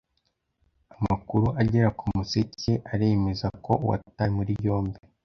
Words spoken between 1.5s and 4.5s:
agera k’Umuseke aremeza ko uwatawe